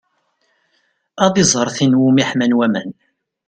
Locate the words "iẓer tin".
1.43-1.95